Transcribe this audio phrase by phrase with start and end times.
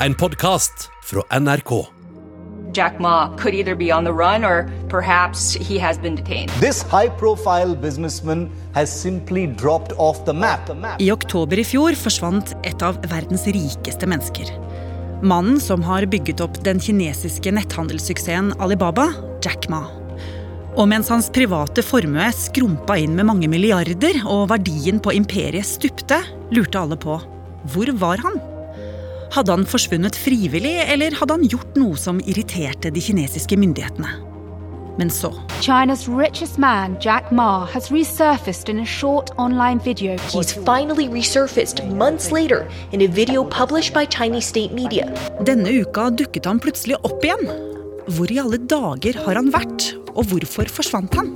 [0.00, 1.86] en podkast fra NRK.
[2.74, 6.50] Jack Ma could either be on the run or perhaps he has been detained.
[6.60, 10.68] This high profile businessman has simply dropped off the map.
[11.00, 14.50] I oktober i fjor forsvant et av verdens rikeste mennesker.
[15.24, 19.08] Mannen som har bygget opp den kinesiske netthandelssuksessen Alibaba,
[19.44, 19.86] Jack Ma.
[20.76, 26.20] Og mens hans private formue skrumpa inn med mange milliarder og verdien på imperiet stupte,
[26.52, 27.16] lurte alle på
[27.72, 28.36] hvor var han?
[29.36, 34.08] Hadde han forsvunnet frivillig, eller hadde han gjort noe som irriterte de kinesiske myndighetene?
[34.96, 35.28] Men så
[35.60, 40.16] China's richest man, Jack Ma, has resurfaced in a short online video.
[40.32, 45.04] He's finally resurfaced months later in a video published by Chinese state media.
[45.44, 47.44] Denne uka dukket han plutselig opp igjen.
[48.16, 51.34] Hvor i alle dager har han vært, og hvorfor forsvant han?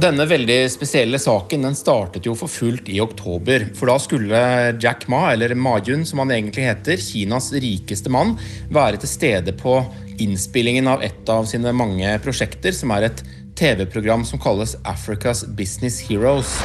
[0.00, 3.66] Denne veldig spesielle saken den startet jo for fullt i oktober.
[3.76, 4.44] For da skulle
[4.80, 8.38] Jack Ma, eller Ma-Yun som han egentlig heter, Kinas rikeste mann,
[8.72, 9.76] være til stede på
[10.20, 13.24] innspillingen av et av sine mange prosjekter, som er et
[13.60, 16.56] TV-program som kalles Africa's Business Heroes.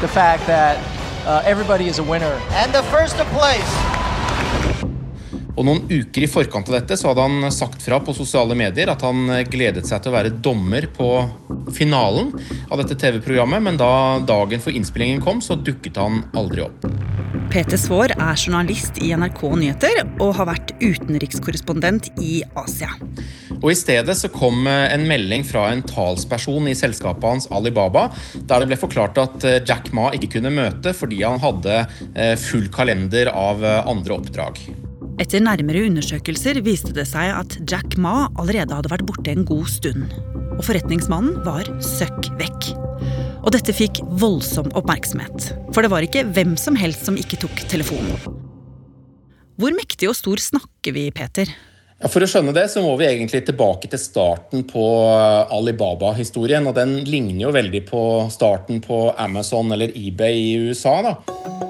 [0.00, 0.78] the fact that
[1.26, 2.40] uh, everybody is a winner.
[2.52, 3.99] And the first to place.
[5.60, 8.88] Og Noen uker i forkant av dette så hadde han sagt fra på sosiale medier
[8.88, 11.10] at han gledet seg til å være dommer på
[11.76, 12.30] finalen
[12.72, 16.88] av dette TV-programmet, men da dagen for innspillingen kom, så dukket han aldri opp.
[17.52, 22.94] Peter Svaar er journalist i NRK Nyheter og har vært utenrikskorrespondent i Asia.
[23.60, 28.08] Og I stedet så kom en melding fra en talsperson i selskapet hans Alibaba,
[28.48, 31.82] der det ble forklart at Jack Ma ikke kunne møte fordi han hadde
[32.14, 34.62] eh, full kalender av eh, andre oppdrag.
[35.20, 39.66] Etter nærmere undersøkelser viste det seg at Jack Ma allerede hadde vært borte en god
[39.68, 40.06] stund.
[40.56, 42.70] Og forretningsmannen var søkk vekk.
[43.44, 45.50] Og dette fikk voldsom oppmerksomhet.
[45.74, 48.16] For det var ikke hvem som helst som ikke tok telefonen.
[49.60, 51.52] Hvor mektig og stor snakker vi, Peter?
[52.00, 54.84] Ja, for å skjønne det, så må vi egentlig tilbake til starten på
[55.52, 56.64] Alibaba-historien.
[56.64, 61.02] Og den ligner jo veldig på starten på Amazon eller eBay i USA.
[61.04, 61.69] da.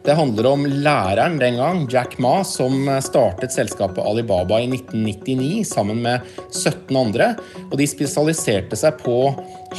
[0.00, 6.00] Det handler om læreren den gang, Jack Ma, som startet selskapet Alibaba i 1999 sammen
[6.00, 7.34] med 17 andre.
[7.68, 9.18] Og de spesialiserte seg på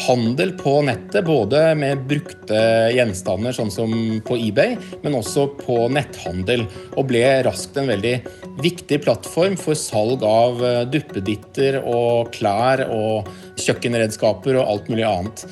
[0.06, 2.62] handel på nettet, både med brukte
[2.94, 3.92] gjenstander, sånn som
[4.28, 6.68] på eBay, men også på netthandel.
[6.94, 8.14] Og ble raskt en veldig
[8.62, 10.62] viktig plattform for salg av
[10.94, 15.46] duppeditter og klær og kjøkkenredskaper og alt mulig annet.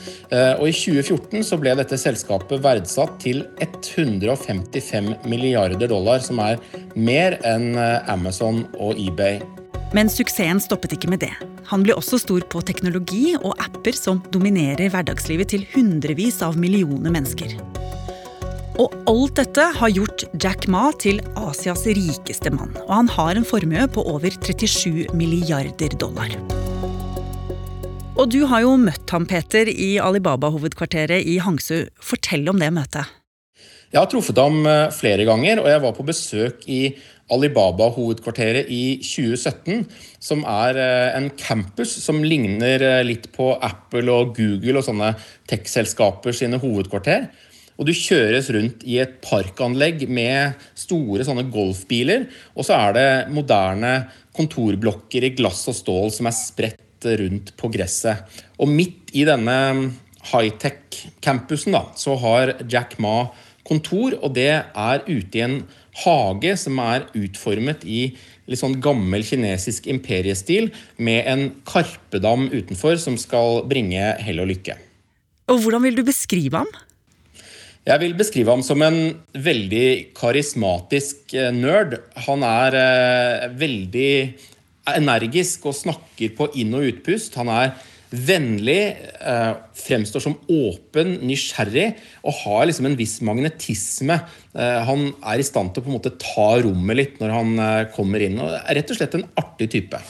[0.61, 3.47] Og i 2014 så ble dette selskapet verdsatt til
[4.59, 6.59] 155 milliarder dollar, som er
[6.95, 7.73] mer enn
[8.11, 9.39] Amazon og eBay.
[9.95, 11.33] Men suksessen stoppet ikke med det.
[11.69, 17.13] Han ble også stor på teknologi og apper som dominerer hverdagslivet til hundrevis av millioner
[17.13, 17.55] mennesker.
[18.79, 22.71] Og alt dette har gjort Jack Ma til Asias rikeste mann.
[22.85, 26.31] Og han har en formue på over 37 milliarder dollar.
[28.19, 31.87] Og du har jo møtt ham, Peter, i Alibaba-hovedkvarteret i Hangsu.
[32.03, 33.18] Fortell om det møtet.
[33.89, 34.61] Jeg har truffet ham
[34.93, 36.93] flere ganger, og jeg var på besøk i
[37.33, 39.87] Alibaba-hovedkvarteret i 2017.
[40.21, 40.77] Som er
[41.17, 45.15] en campus som ligner litt på Apple og Google og sånne
[45.49, 47.31] tech-selskaper sine hovedkvarter.
[47.79, 52.27] Og du kjøres rundt i et parkanlegg med store sånne golfbiler.
[52.59, 53.93] Og så er det moderne
[54.37, 58.21] kontorblokker i glass og stål som er spredt rundt på gresset.
[58.59, 59.57] Og midt i denne
[60.29, 63.29] high-tech-campusen da, så har Jack Ma
[63.69, 65.61] kontor, og det er ute i en
[66.03, 68.01] hage som er utformet i
[68.49, 74.77] litt sånn gammel kinesisk imperiestil, med en karpedam utenfor som skal bringe hell og lykke.
[75.49, 76.69] Og hvordan vil du beskrive ham?
[77.87, 78.99] Jeg vil beskrive ham som en
[79.33, 81.95] veldig karismatisk nerd.
[82.27, 84.11] Han er eh, veldig
[84.99, 87.37] energisk og snakker på inn- og utpust.
[87.39, 87.71] Han er
[88.09, 91.91] vennlig, eh, fremstår som åpen, nysgjerrig
[92.23, 94.17] og har liksom en viss magnetisme.
[94.55, 97.59] Eh, han er i stand til å på en måte ta rommet litt når han
[97.59, 98.39] eh, kommer inn.
[98.41, 100.01] og er Rett og slett en artig type.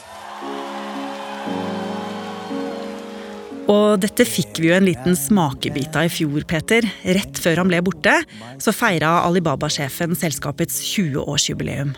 [3.70, 6.86] Og dette fikk vi jo en liten smakebit av i fjor, Peter.
[7.06, 8.16] Rett før han ble borte,
[8.58, 11.92] så feira Alibaba-sjefen selskapets 20-årsjubileum.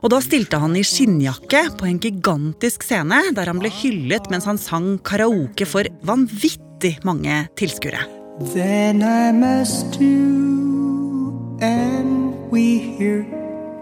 [0.00, 4.46] Og da stilte han i skinnjakke på en gigantisk scene der han ble hyllet mens
[4.48, 8.06] han sang karaoke for vanvittig mange tilskuere.
[8.54, 13.26] Then I must do and we hear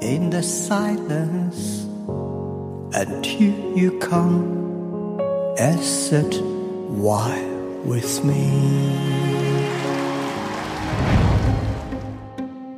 [0.01, 1.85] in the silence.
[3.23, 5.21] Here you come
[5.59, 6.56] as sit
[6.89, 9.07] while with me.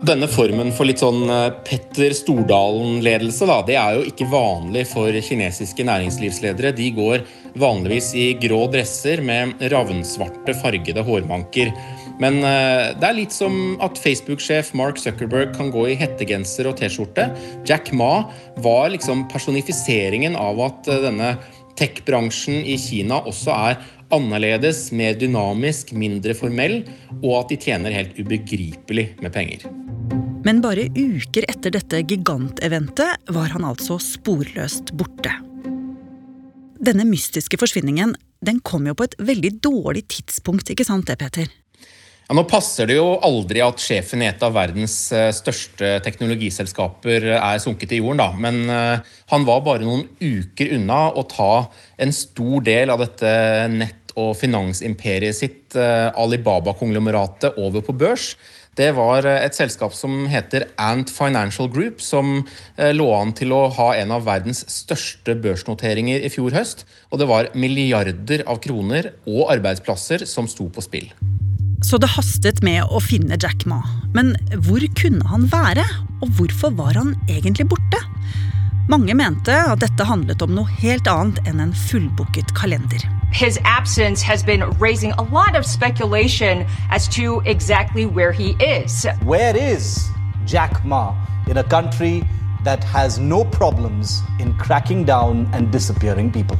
[0.09, 5.85] Denne formen for litt sånn eh, Petter Stordalen-ledelse det er jo ikke vanlig for kinesiske
[5.85, 6.73] næringslivsledere.
[6.73, 7.27] De går
[7.59, 11.75] vanligvis i grå dresser med ravnsvarte, fargede hårmanker.
[12.23, 16.79] Men eh, det er litt som at Facebook-sjef Mark Zuckerberg kan gå i hettegenser og
[16.81, 17.29] T-skjorte.
[17.69, 18.25] Jack Ma
[18.65, 21.35] var liksom personifiseringen av at eh, denne
[21.79, 23.79] tech-bransjen i Kina også er
[24.15, 26.81] annerledes, mer dynamisk, mindre formell,
[27.21, 29.67] og at de tjener helt ubegripelig med penger.
[30.47, 35.35] Men bare uker etter dette giganteventet var han altså sporløst borte.
[36.79, 38.15] Denne mystiske forsvinningen
[38.45, 41.51] den kom jo på et veldig dårlig tidspunkt, ikke sant det, Peter?
[42.29, 47.25] Ja, nå passer det jo aldri at sjefen i et av verdens eh, største teknologiselskaper
[47.39, 48.27] er sunket i jorden, da.
[48.37, 51.53] Men uh, han var bare noen uker unna å ta
[51.97, 53.33] en stor del av dette
[53.73, 58.33] nett- og finansimperiet sitt, uh, Alibaba-konglomeratet, over på børs.
[58.79, 62.45] Det var eh, et selskap som heter Ant Financial Group, som
[62.77, 66.85] eh, lå an til å ha en av verdens største børsnoteringer i fjor høst.
[67.11, 71.11] Og det var milliarder av kroner og arbeidsplasser som sto på spill.
[71.87, 73.81] Så det hastet med å finne Jack Ma.
[74.15, 74.35] Men
[74.67, 75.87] hvor kunne han være?
[76.23, 78.03] Og hvorfor var han egentlig borte?
[78.89, 83.03] Mange mente at dette handlet om noe helt annet enn en fullbooket kalender.
[83.33, 89.07] His absence has been raising a lot of speculation as to exactly where he is.
[89.23, 90.09] Where is
[90.45, 91.15] Jack Ma
[91.47, 92.25] in a country
[92.65, 96.57] that has no problems in cracking down and disappearing people?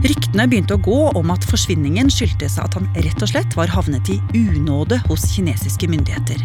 [0.00, 4.08] Ryktene begynte å gå om at forsvinningen skyldtes at han rett og slett var havnet
[4.08, 6.40] i unåde hos kinesiske myndigheter.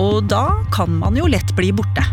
[0.00, 2.04] Og da kan man jo lett bli borte.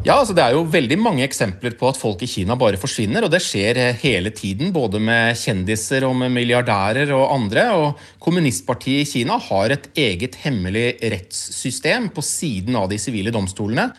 [0.00, 3.26] Ja, altså Det er jo veldig mange eksempler på at folk i Kina bare forsvinner.
[3.26, 7.66] og Det skjer eh, hele tiden, både med kjendiser og med milliardærer og andre.
[7.76, 13.90] og Kommunistpartiet i Kina har et eget hemmelig rettssystem på siden av de sivile domstolene.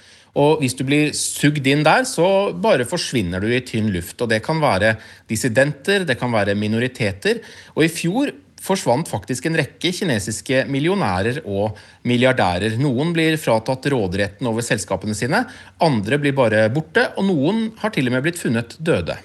[0.41, 4.17] Og hvis du blir sugd inn der, så bare forsvinner du i tynn luft.
[4.25, 4.95] Og det kan være
[5.29, 7.43] dissidenter, det kan være minoriteter.
[7.75, 12.77] Og i fjor forsvant faktisk en rekke kinesiske millionærer og milliardærer.
[12.81, 15.43] Noen blir fratatt råderetten over selskapene sine,
[15.81, 19.17] andre blir bare borte, og noen har til og med blitt funnet døde.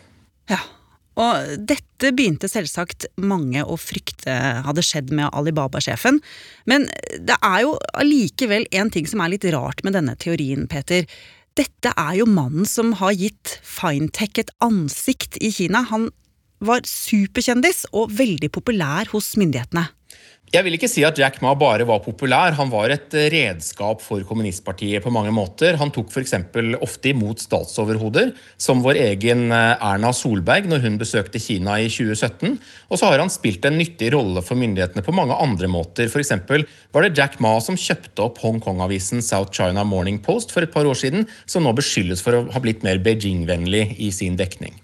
[0.50, 0.61] Ja,
[1.17, 4.35] og dette begynte selvsagt mange å frykte
[4.67, 6.21] hadde skjedd med Alibaba-sjefen.
[6.69, 11.09] Men det er jo allikevel en ting som er litt rart med denne teorien, Peter.
[11.56, 15.87] Dette er jo mannen som har gitt Fintech et ansikt i Kina.
[15.88, 16.11] Han
[16.61, 19.88] var superkjendis og veldig populær hos myndighetene.
[20.55, 22.55] Jeg vil ikke si at Jack Ma bare var populær.
[22.55, 25.75] Han var et redskap for kommunistpartiet på mange måter.
[25.81, 26.37] Han tok f.eks.
[26.87, 32.55] ofte imot statsoverhoder, som vår egen eh, Erna Solberg når hun besøkte Kina i 2017.
[32.87, 36.06] Og så har han spilt en nyttig rolle for myndighetene på mange andre måter.
[36.06, 36.37] F.eks.
[36.94, 40.87] var det Jack Ma som kjøpte opp Hongkong-avisen South China Morning Post for et par
[40.87, 44.79] år siden, som nå beskyldes for å ha blitt mer Beijing-vennlig i sin dekning.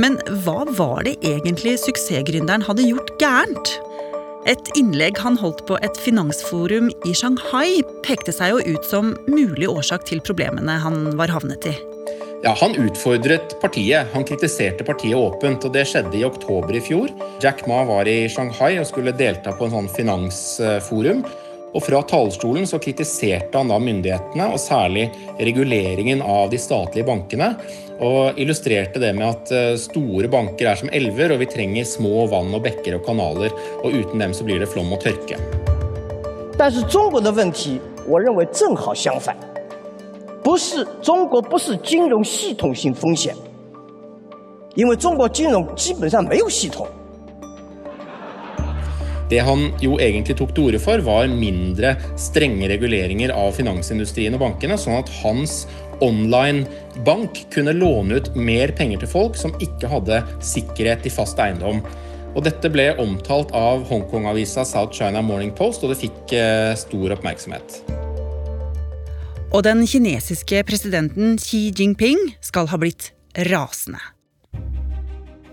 [0.00, 3.72] Men hva var det egentlig suksessgründeren hadde gjort gærent?
[4.48, 9.68] Et innlegg han holdt på et finansforum i Shanghai, pekte seg jo ut som mulig
[9.70, 11.76] årsak til problemene han var havnet i.
[12.42, 14.08] Ja, Han utfordret partiet.
[14.12, 15.64] Han kritiserte partiet åpent.
[15.64, 17.12] og Det skjedde i oktober i fjor.
[17.40, 21.22] Jack Ma var i Shanghai og skulle delta på en sånn finansforum.
[21.72, 25.06] Og Fra talerstolen så kritiserte han da myndighetene, og særlig
[25.38, 27.54] reguleringen av de statlige bankene
[28.01, 32.27] Og illustrerte det med at eh, store banker er som elver, og vi trenger små
[32.29, 33.55] vann og bekker og kanaler.
[33.81, 35.39] Og uten dem så blir det flom og tørke.
[36.59, 39.35] 但是中国的问题，我认为正好相反，
[40.43, 43.35] 不是中国不是金融系统性风险，
[44.73, 46.87] 因为中国金融基本上没有系统。
[49.29, 54.77] Det han jo egentlig tok til orde for, var mindre strenge reguleringer av finansindustrien og bankene,
[54.79, 55.67] sånn at hans
[56.02, 61.82] online-bank kunne låne ut mer penger til folk som ikke hadde sikkerhet i fast eiendom.
[62.32, 67.16] Og Dette ble omtalt av Hongkong-avisa South China Morning Post, og det fikk eh, stor
[67.18, 67.82] oppmerksomhet.
[69.52, 73.10] Og den kinesiske presidenten Xi Jinping skal ha blitt
[73.50, 74.00] rasende.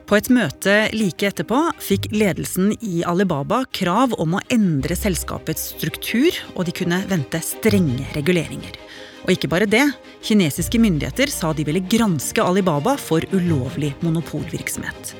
[0.09, 6.33] På et møte like etterpå fikk ledelsen i Alibaba krav om å endre selskapets struktur,
[6.55, 8.79] og de kunne vente strenge reguleringer.
[9.29, 9.83] Og ikke bare det.
[10.25, 15.11] Kinesiske myndigheter sa de ville granske Alibaba for ulovlig monopolvirksomhet.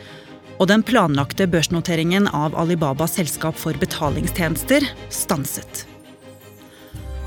[0.57, 5.85] Og den planlagte børsnoteringen av Alibabas selskap for betalingstjenester stanset.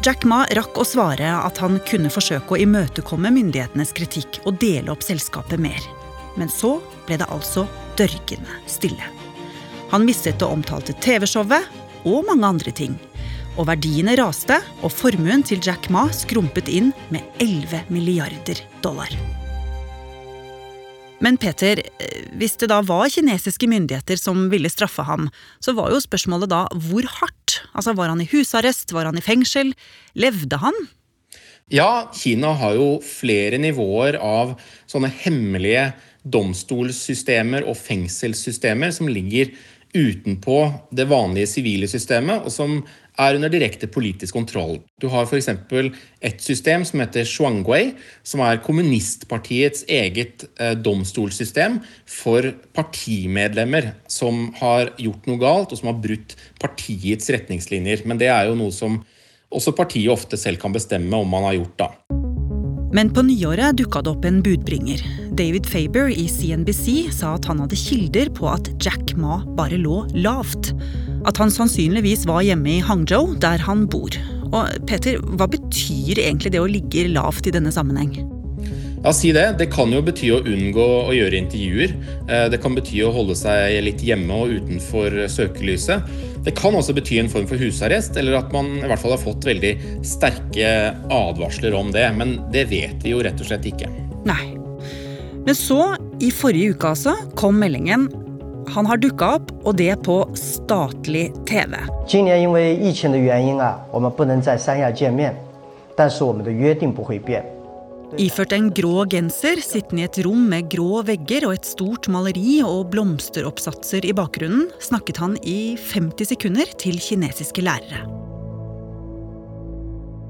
[0.02, 4.90] Jack Ma rakk å svare at han kunne forsøke å imøtekomme myndighetenes kritikk og dele
[4.90, 5.78] opp selskapet mer.
[6.34, 9.06] Men så ble det altså dørgende stille.
[9.94, 11.70] Han mistet det omtalte TV-showet
[12.10, 12.98] og mange andre ting.
[13.60, 19.12] Og verdiene raste, og formuen til Jack Ma skrumpet inn med 11 milliarder dollar.
[21.22, 25.28] Men Peter, eh, hvis det da var kinesiske myndigheter som ville straffe ham,
[25.62, 27.60] så var jo spørsmålet da hvor hardt?
[27.76, 28.90] Altså Var han i husarrest?
[28.90, 29.74] Var han i fengsel?
[30.18, 30.74] Levde han?
[31.70, 34.56] Ja, Kina har jo flere nivåer av
[34.90, 35.92] sånne hemmelige
[36.24, 39.52] domstolssystemer og fengselssystemer som ligger
[39.94, 40.58] utenpå
[40.90, 42.80] det vanlige sivile systemet, og som
[43.22, 44.78] er under direkte politisk kontroll.
[45.00, 45.48] Du har f.eks.
[46.20, 47.94] et system som heter Shuangwei,
[48.26, 55.92] som er kommunistpartiets eget eh, domstolssystem for partimedlemmer som har gjort noe galt, og som
[55.92, 58.06] har brutt partiets retningslinjer.
[58.08, 59.00] Men det er jo noe som
[59.52, 61.78] også partiet ofte selv kan bestemme om man har gjort.
[61.86, 62.20] da.
[62.92, 65.00] Men på nyåret dukka det opp en budbringer.
[65.32, 70.02] David Faber i CNBC sa at han hadde kilder på at Jack Ma bare lå
[70.12, 70.74] lavt.
[71.28, 74.14] At han sannsynligvis var hjemme i Hangzhou, der han bor.
[74.52, 78.16] Og Peter, hva betyr egentlig det å ligge lavt i denne sammenheng?
[79.02, 79.56] Ja, si det.
[79.58, 81.94] Det kan jo bety å unngå å gjøre intervjuer.
[82.28, 86.06] Eh, det kan bety å holde seg litt hjemme og utenfor søkelyset.
[86.46, 89.22] Det kan også bety en form for husarrest, eller at man i hvert fall har
[89.22, 89.72] fått veldig
[90.06, 90.70] sterke
[91.10, 92.06] advarsler om det.
[92.18, 93.90] Men det vet vi jo rett og slett ikke.
[94.28, 94.54] Nei.
[95.42, 98.06] Men så, i forrige uke altså, kom meldingen
[98.70, 101.74] han har dukka opp, og det på statlig TV.
[108.20, 112.58] Iført en grå genser, sittende i et rom med grå vegger og et stort maleri
[112.64, 118.04] og blomsteroppsatser i bakgrunnen, snakket han i 50 sekunder til kinesiske lærere.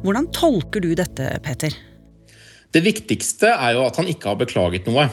[0.03, 1.75] Hvordan tolker du dette, Peter?
[2.73, 5.09] Det viktigste er jo at han ikke har beklaget noe.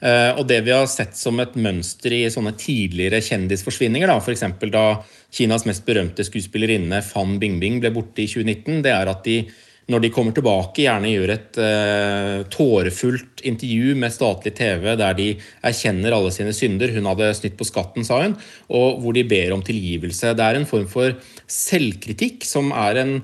[0.00, 4.46] Eh, og det vi har sett som et mønster i sånne tidligere kjendisforsvinninger, f.eks.
[4.72, 4.84] da
[5.30, 9.42] Kinas mest berømte skuespillerinne Fan Bingbing ble borte i 2019, det er at de
[9.90, 15.28] når de kommer tilbake, gjerne gjør et uh, tårefullt intervju med statlig TV der de
[15.66, 16.92] erkjenner alle sine synder.
[16.94, 18.36] Hun hadde snytt på skatten, sa hun,
[18.70, 20.34] og hvor de ber om tilgivelse.
[20.38, 21.16] Det er en form for
[21.50, 23.16] selvkritikk som er en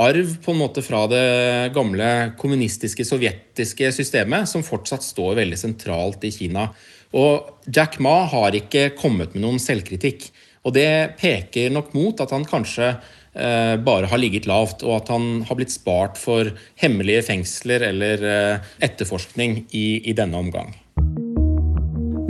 [0.00, 6.24] arv på en måte fra det gamle kommunistiske, sovjetiske systemet, som fortsatt står veldig sentralt
[6.24, 6.70] i Kina.
[7.12, 10.30] Og Jack Ma har ikke kommet med noen selvkritikk.
[10.62, 12.94] Og det peker nok mot at han kanskje
[13.34, 18.24] Eh, bare har ligget lavt, og at han har blitt spart for hemmelige fengsler eller
[18.28, 20.74] eh, etterforskning i, i denne omgang.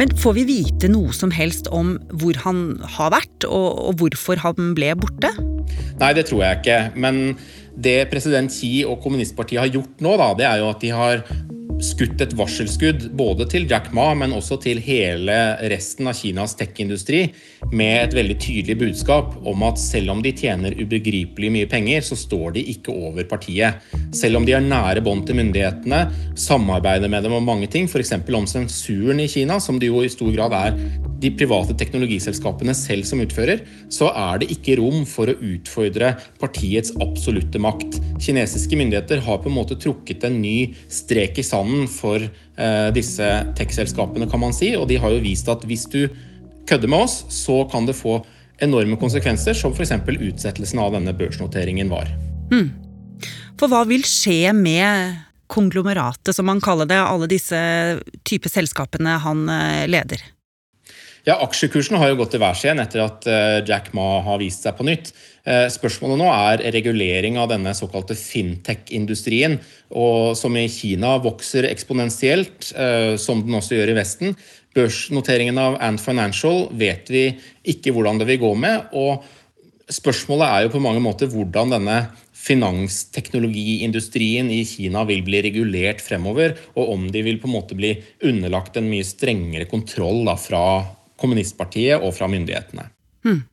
[0.02, 4.40] Men får vi vite noe som helst om hvor han har vært, og, og hvorfor
[4.42, 5.30] han ble borte?
[6.00, 6.78] Nei, det tror jeg ikke.
[6.98, 7.20] Men
[7.78, 11.22] det president Xi og kommunistpartiet har gjort nå, da, det er jo at de har
[11.82, 15.36] skutt et varselskudd både til Jack Ma, men også til hele
[15.72, 17.24] resten av Kinas tech-industri,
[17.72, 22.18] med et veldig tydelig budskap om at selv om de tjener ubegripelig mye penger, så
[22.18, 23.82] står de ikke over partiet.
[24.14, 26.04] Selv om de har nære bånd til myndighetene,
[26.38, 28.14] samarbeider med dem om mange ting, f.eks.
[28.22, 30.78] om sensuren i Kina, som det jo i stor grad er
[31.22, 33.62] de private teknologiselskapene selv som utfører,
[33.92, 38.00] så er det ikke rom for å utfordre partiets absolutte makt.
[38.22, 43.28] Kinesiske myndigheter har på en måte trukket en ny strek i sanden for eh, disse
[43.58, 46.04] tech-selskapene, kan man si, og de har jo vist at hvis du
[46.68, 48.20] kødder med oss, så kan det få
[48.62, 49.94] enorme konsekvenser, som f.eks.
[50.06, 52.10] utsettelsen av denne børsnoteringen var.
[52.52, 52.70] Mm.
[53.58, 55.18] For hva vil skje med
[55.52, 57.58] konglomeratet, som man kaller det, alle disse
[58.26, 60.22] type selskapene han eh, leder?
[61.22, 64.64] Ja, Aksjekursen har jo gått til værs igjen etter at eh, Jack Ma har vist
[64.64, 65.12] seg på nytt.
[65.46, 69.54] Eh, spørsmålet nå er regulering av denne såkalte fintech-industrien,
[70.34, 74.34] som i Kina vokser eksponentielt, eh, som den også gjør i Vesten.
[74.74, 77.38] Børsnoteringen av Ant Financial vet vi
[77.70, 78.82] ikke hvordan det vil gå med.
[78.90, 79.22] og
[79.92, 81.98] Spørsmålet er jo på mange måter hvordan denne
[82.42, 88.02] finansteknologiindustrien i Kina vil bli regulert fremover, og om de vil på en måte bli
[88.26, 90.64] underlagt en mye strengere kontroll da, fra
[91.22, 92.88] kommunistpartiet og fra myndighetene.
[93.26, 93.44] Hmm.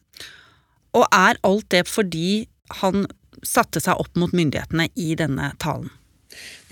[0.97, 2.47] Og er alt det fordi
[2.81, 3.05] han
[3.45, 5.91] satte seg opp mot myndighetene i denne talen?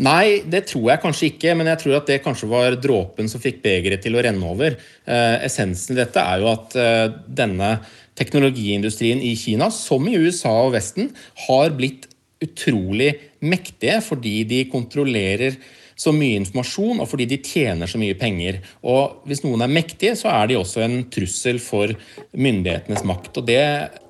[0.06, 3.42] Nei, det tror jeg kanskje ikke, men jeg tror at det kanskje var dråpen som
[3.42, 4.76] fikk begeret til å renne over.
[4.78, 7.08] Eh, essensen i dette er jo at eh,
[7.40, 7.72] denne
[8.18, 11.10] teknologiindustrien i Kina, som i USA og Vesten,
[11.48, 12.06] har blitt
[12.44, 15.58] utrolig mektige fordi de kontrollerer
[15.98, 18.62] så mye informasjon, og fordi de tjener så mye penger.
[18.86, 21.94] Og hvis noen er mektige, så er de også en trussel for
[22.38, 23.42] myndighetenes makt.
[23.42, 23.64] Og det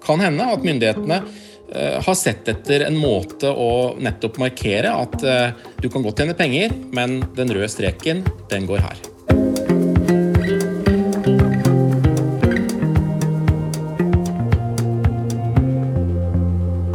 [0.04, 5.68] kan hende at myndighetene eh, har sett etter en måte å nettopp markere at eh,
[5.80, 9.08] du kan godt tjene penger, men den røde streken, den går her.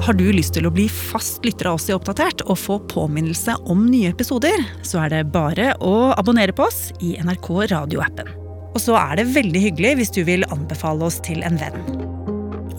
[0.02, 3.54] Har du lyst til å bli fast lytter av oss i Oppdatert og få påminnelse
[3.70, 8.32] om nye episoder, så er det bare å abonnere på oss i NRK radioappen.
[8.72, 11.78] Og så er det veldig hyggelig hvis du vil anbefale oss til en venn.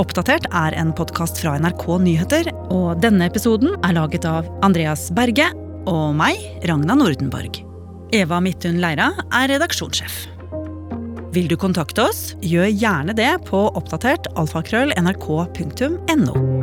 [0.04, 5.48] Oppdatert er en podkast fra NRK Nyheter, og denne episoden er laget av Andreas Berge
[5.88, 7.62] og meg, Ragna Nordenborg.
[8.12, 10.26] Eva Midthun Leira er redaksjonssjef.
[11.34, 16.63] Vil du kontakte oss, gjør gjerne det på oppdatert alfakrøll nrk.no.